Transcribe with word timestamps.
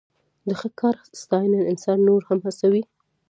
د 0.47 0.49
ښه 0.59 0.69
کار 0.79 0.95
ستاینه 1.21 1.59
انسان 1.71 1.99
نور 2.09 2.21
هم 2.29 2.39
هڅوي. 2.45 2.83